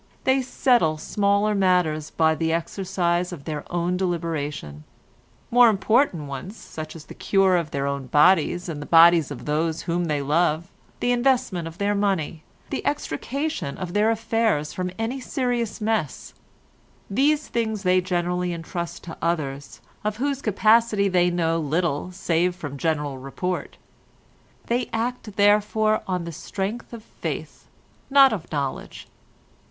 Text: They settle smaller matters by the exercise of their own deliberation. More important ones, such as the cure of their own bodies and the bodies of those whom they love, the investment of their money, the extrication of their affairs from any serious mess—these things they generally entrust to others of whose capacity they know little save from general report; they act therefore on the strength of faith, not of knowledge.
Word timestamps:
They 0.23 0.41
settle 0.41 0.97
smaller 0.97 1.53
matters 1.53 2.09
by 2.09 2.33
the 2.33 2.51
exercise 2.51 3.31
of 3.31 3.43
their 3.45 3.63
own 3.71 3.97
deliberation. 3.97 4.83
More 5.51 5.69
important 5.69 6.23
ones, 6.25 6.57
such 6.57 6.95
as 6.95 7.05
the 7.05 7.13
cure 7.13 7.55
of 7.55 7.69
their 7.69 7.85
own 7.85 8.07
bodies 8.07 8.67
and 8.67 8.81
the 8.81 8.87
bodies 8.87 9.29
of 9.29 9.45
those 9.45 9.83
whom 9.83 10.05
they 10.05 10.23
love, 10.23 10.69
the 11.01 11.11
investment 11.11 11.67
of 11.67 11.77
their 11.77 11.93
money, 11.93 12.43
the 12.71 12.83
extrication 12.83 13.77
of 13.77 13.93
their 13.93 14.09
affairs 14.09 14.73
from 14.73 14.89
any 14.97 15.19
serious 15.19 15.79
mess—these 15.79 17.47
things 17.47 17.83
they 17.83 18.01
generally 18.01 18.53
entrust 18.53 19.03
to 19.03 19.15
others 19.21 19.81
of 20.03 20.17
whose 20.17 20.41
capacity 20.41 21.09
they 21.09 21.29
know 21.29 21.59
little 21.59 22.11
save 22.11 22.55
from 22.55 22.75
general 22.75 23.19
report; 23.19 23.77
they 24.65 24.89
act 24.93 25.35
therefore 25.35 26.01
on 26.07 26.23
the 26.23 26.31
strength 26.31 26.91
of 26.91 27.03
faith, 27.03 27.67
not 28.09 28.33
of 28.33 28.51
knowledge. 28.51 29.05